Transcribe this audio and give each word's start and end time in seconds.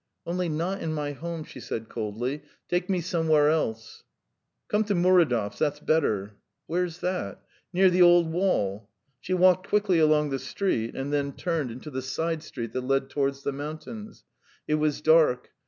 "Only 0.25 0.49
not 0.49 0.81
in 0.81 0.93
my 0.95 1.11
home," 1.11 1.43
she 1.43 1.59
said 1.59 1.87
coldly. 1.87 2.41
"Take 2.67 2.89
me 2.89 3.01
somewhere 3.01 3.49
else." 3.51 4.03
"Come 4.67 4.83
to 4.85 4.95
Muridov's. 4.95 5.59
That's 5.59 5.79
better." 5.79 6.37
"Where's 6.65 7.01
that?" 7.01 7.43
"Near 7.71 7.91
the 7.91 8.01
old 8.01 8.31
wall." 8.33 8.89
She 9.19 9.35
walked 9.35 9.67
quickly 9.69 9.99
along 9.99 10.31
the 10.31 10.39
street 10.39 10.95
and 10.95 11.13
then 11.13 11.33
turned 11.33 11.69
into 11.69 11.91
the 11.91 12.01
side 12.01 12.41
street 12.41 12.71
that 12.73 12.81
led 12.81 13.11
towards 13.11 13.43
the 13.43 13.51
mountains. 13.51 14.23
It 14.67 14.75
was 14.81 15.01
dark. 15.01 15.51